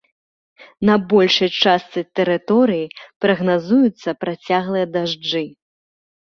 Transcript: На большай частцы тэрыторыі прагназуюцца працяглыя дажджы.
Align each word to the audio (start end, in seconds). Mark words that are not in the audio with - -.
На 0.89 0.93
большай 1.11 1.49
частцы 1.65 1.99
тэрыторыі 2.19 2.91
прагназуюцца 3.27 4.09
працяглыя 4.27 4.85
дажджы. 4.97 5.45